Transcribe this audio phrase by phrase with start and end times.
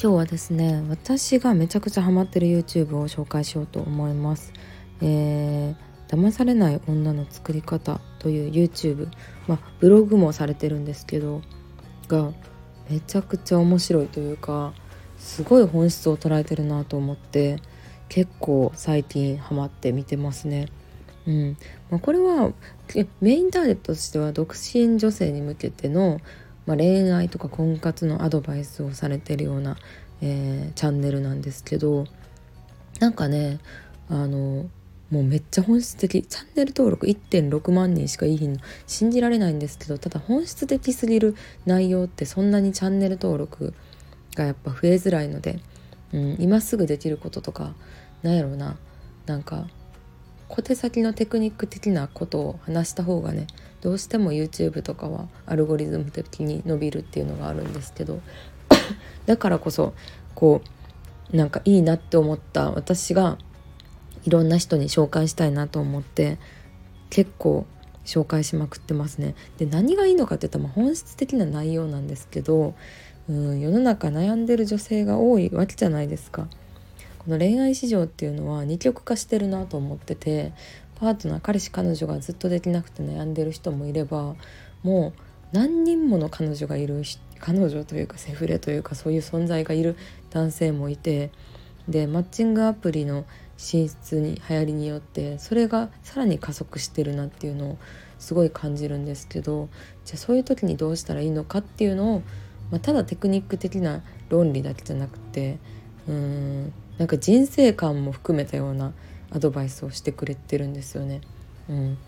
[0.00, 4.52] 今日はですね私がめちゃくちゃハマってる YouTube を紹介しようと思います
[5.00, 9.08] えー、騙されない女の作り方という YouTube
[9.48, 11.42] まあブログもされてるんですけど
[12.06, 12.30] が
[12.88, 14.72] めちゃくちゃ面白いというか
[15.18, 17.60] すごい本質を捉えてるなと思って
[18.08, 20.68] 結構最近ハマって見てますね。
[21.26, 21.56] うん
[21.90, 22.52] まあ、これは
[23.20, 26.20] メインターゲットとしては独身女性に向けての
[26.68, 29.78] まあ、恋愛とか婚活のアドバイスをされてるような、
[30.20, 32.04] えー、チャンネルなんですけど
[33.00, 33.58] なんかね
[34.10, 34.66] あの
[35.10, 43.72] もうめっちゃ本質的チャンネル登録1.6万人しかいいの信じられないんですけどただ本質的すぎる内容ってそんなにチャンネル登録
[44.34, 45.60] がやっぱ増えづらいので、
[46.12, 47.72] うん、今すぐできることとか
[48.22, 48.76] なんやろうな
[49.24, 49.68] なんか
[50.48, 53.46] 小手先のテクニック的なことを話した方がね
[53.80, 58.20] どうしても YouTube とかはアルゴリズム的に伸びるっていうのがあるんですけど
[59.26, 59.94] だからこそ
[60.34, 60.62] こ
[61.32, 63.38] うなんかいいなって思った私が
[64.24, 66.38] いろんな人に紹介したいなと思って
[67.10, 67.66] 結構
[68.04, 69.34] 紹介しまくってますね。
[69.58, 72.74] で何がいいのかって言ったら本質的な内容なんですけど
[73.28, 76.48] うん世の中悩んでる女性が多いわけじゃないですか。
[77.18, 80.54] この恋愛市場っていうのは二極化してるなと思ってて
[81.00, 84.34] パートナー彼氏彼女がずっとできなくて悩んでる人もいれば
[84.82, 85.20] もう
[85.52, 87.02] 何人もの彼女がいる
[87.40, 89.96] 彼女というかセフレというかそういう存在がいる
[90.30, 91.30] 男性もいて
[91.88, 93.24] でマッチングアプリの
[93.56, 97.78] 進出に流行りによってそれがさらに加速してるなっていうのを
[98.18, 99.68] すごい感じるんですけど
[100.04, 102.22] じゃあそういう時にどうしたらいいのかっていうのを、
[102.70, 105.58] まあ、ただテクニック的な論理だけじゃなくて
[106.06, 108.92] うーんなんか人生観も含めたような
[109.30, 111.20] アドバイスをしてくれてるんですよね。
[111.68, 111.98] うん、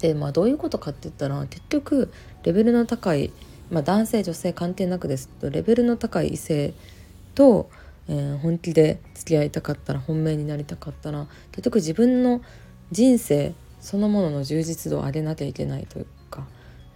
[0.00, 2.12] でまあどういうことかって言ったら結局
[2.42, 3.32] レベルの高い、
[3.70, 6.74] まあ、男性女性関係なくですとレベルの高い異性
[7.34, 7.70] と、
[8.08, 12.40] えー、本気で付き合いたかったら本命になりたかったら結局自分の
[12.90, 16.46] 人生そのものの充実度を上げなきゃいけないというか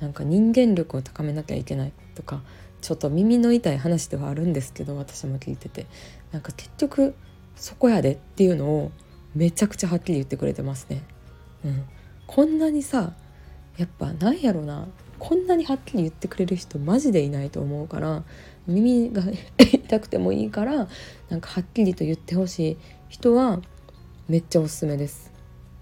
[0.00, 2.43] なんか人間力を高めなきゃいけないとか
[2.81, 5.87] ちょっと耳の痛い話ではあるんですけど私も聞いてて
[6.32, 7.14] なんか結局
[7.56, 8.93] そこやでっていうのを
[9.34, 11.03] めちゃくちゃはっきり言ってくれてますね。
[11.65, 11.84] うん、
[12.27, 13.12] こんなにさ
[13.77, 14.87] やっぱなんやろな
[15.19, 18.23] こんなにはっきり言ってくれる人マジでいないと思うから
[18.67, 19.23] 耳が
[19.59, 20.89] 痛くてもいいから
[21.28, 22.77] なんかはっきりと言ってほしい
[23.09, 23.61] 人は
[24.28, 25.33] めっちゃおすすめです。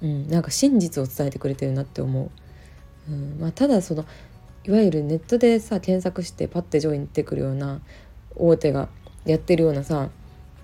[0.01, 2.31] うん、なんか真実を伝えてくれてるなって思う。
[3.11, 4.05] うんまあ、ただその
[4.65, 7.81] いわゆるネットでさ検索してパッて上位に出てくるような
[8.37, 8.89] 大手が
[9.25, 10.11] やってるようなさ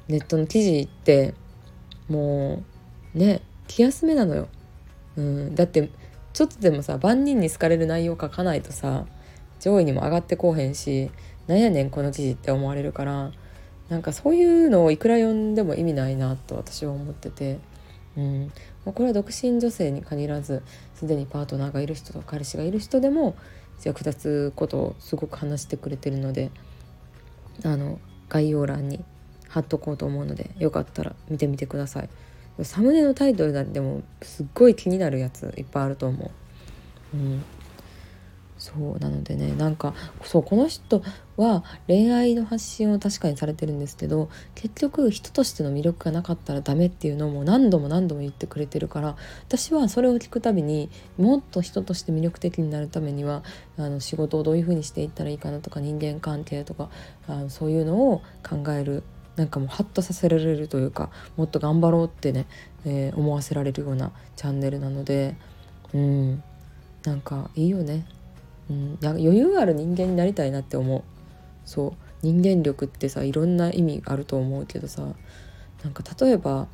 [0.09, 1.35] ネットの記事って
[2.09, 2.78] もう
[3.15, 4.49] ね気休めなのよ、
[5.17, 5.91] うん、だって
[6.33, 9.07] ちょっとでもさ万人に好かれる内容書かないとさ
[9.61, 11.11] 上位にも上がってこうへんし
[11.47, 13.33] なんやねんこの記事って思われるから
[13.89, 17.59] なんかそういうのをいくら読んでも意味ないなと私は思ってて、
[18.17, 18.53] うん、
[18.85, 20.63] これは独身女性に限らず
[20.95, 23.35] すでにパートナーがいる人と彼氏がいる人でも
[23.85, 26.51] 役立つことをすごく話してくれてるので
[27.65, 27.99] あの
[28.29, 29.05] 概要欄に
[29.49, 32.09] 貼っとこうと思うのでよかったら見てみてください。
[32.65, 36.31] サムネのタイトルなんてもすっごい気になるやついっぱいあると思
[37.13, 37.17] う。
[37.17, 37.43] うん、
[38.59, 41.03] そうなのでねなんかそうこの人
[41.37, 49.17] は恋愛の発信を確かにされてるんですけど結局人としての魅力がなかったらダメっていうのも何度も何度も言ってくれてるから
[49.47, 53.45] 私はそれを聞くたびにもっと人として魅力的になるためには
[53.79, 56.91] あの仕事をどういうふうにしていったらいいかなとか人間関係とか
[57.29, 59.05] あのそういうのを考える
[59.39, 62.47] なんかもうハッとさせられるというかもっと頑張ろうってね、
[62.85, 65.37] えー、思わせられるようなチャンネルなので
[65.95, 66.43] うん
[67.05, 68.05] なんかいいよね、
[68.69, 71.03] うん、余裕ある人間になりたいなって思う
[71.65, 75.03] そう人間力ってさいろんな意味あると思うけどさ
[75.85, 76.67] なんか例えば、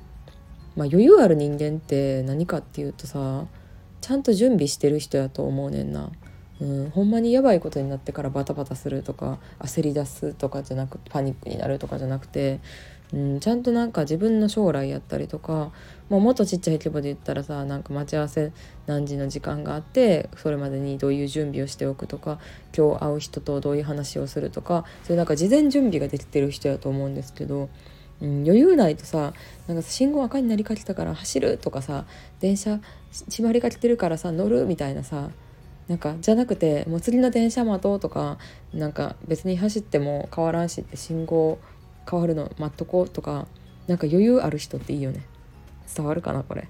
[0.75, 3.45] まあ、余裕ある人間って何かっていうとさ
[4.01, 6.11] ちゃんと準備してる人やと思うねんな。
[6.61, 12.61] うん、ほんまにやばいことになってからバタバタするとか焦り出すとかじゃなくパニックになるとかじゃなくて、
[13.13, 15.73] うん、ちゃんとなんか自分の将来やったりとか
[16.09, 18.53] もうもっとちっちゃい規模で言ったらさなんか待ち合わせ
[18.87, 22.39] 何時の時間があってそれまでにどういう準備をしておくとか
[22.77, 27.69] 今日会う人とどういう話をするとかそういうなんか事前準備ができてる人やと思うんですけど。
[28.23, 29.35] うん、余裕ないとさ
[29.67, 32.05] なんか信号赤になりかけたから走るとかさ
[32.39, 32.79] 電車
[33.29, 35.31] 閉まりかけてるからさ乗るみたいなさ
[35.89, 38.39] なんかじゃなくてもう次の電車待とうとか
[38.73, 41.59] なんか別に走っても変わらんしって信号
[42.11, 43.47] 変わるの待っとこうとか
[43.87, 45.27] なんか余裕ある人っていいよね。
[45.95, 46.67] 伝わるかなこれ。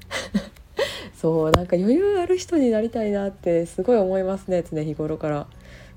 [1.14, 5.46] そうなんか余裕ある人になりたいなってすごい思いますね常日頃から。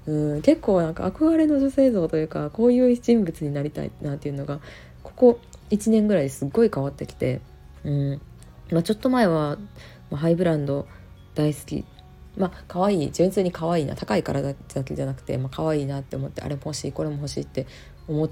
[0.06, 4.62] うん結構なんか憧れの女性像というかこういう人物になりたいなっていうのが
[5.04, 7.42] ここ1年ぐらいですっごい変わってきて、
[7.84, 8.22] うん。
[8.72, 9.58] まあ、ちょっと前は、
[10.10, 10.88] まあ、ハイブランド
[11.36, 11.86] 大好き
[12.38, 17.68] まあ可愛い純粋に可愛いな高い体だけじゃなくて、まあ可愛いなって思ってあれも欲しいこれも欲しいって
[18.07, 18.30] 思っ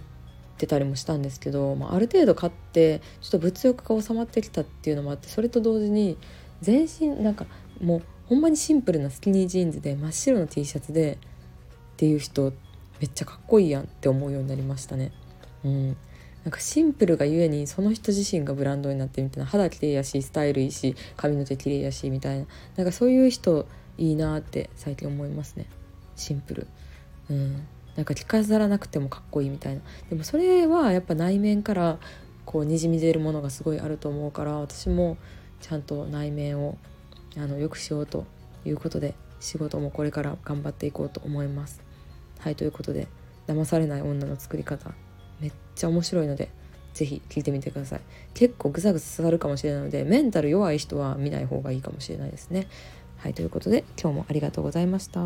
[0.57, 6.17] てたりもしたんですけど、まあ、ある程度買ってちょっと物欲が収まってきたっていうのもあってそれと同時に
[6.61, 7.45] 全身なんか
[7.81, 11.17] もうほんまにシンプルなスキニージーンズで真っ白の T シャツで
[11.93, 12.53] っていう人
[12.99, 15.11] めっちゃかっこいいやんって思うようになりましたね。
[15.63, 15.97] うん
[16.45, 22.45] なんかシンプルがゆえにその人自身がブランドになってみたいな肌綺麗やしスタイルいいし髪の毛綺麗やしみたいな
[22.77, 23.65] なんかそういう人
[23.97, 25.67] いいなって最近思いますね。
[26.15, 26.67] シンプル。
[27.29, 27.67] うん。
[27.95, 29.81] なんか着飾らなくてもかっこいいみたいな。
[30.09, 31.97] でもそれはやっぱ内面から
[32.45, 35.17] こうにじみ出るものがすごいあると思うから私も
[35.61, 36.77] ちゃんと内面を
[37.37, 38.25] あのよくしようと
[38.65, 41.81] いうことで仕事もこれから頑張っていこうと思います。
[42.39, 43.07] はいということで
[43.47, 44.91] 騙されない女の作り方
[45.39, 46.49] めっちゃ面白いので
[46.93, 48.01] 是非聞いてみてください。
[48.33, 52.67] 結構グサグサ刺さるかもしれないのでメンタル弱い人は見ない方がいいかもしれないですね。
[53.25, 55.19] はいということで今日もありがとうございました。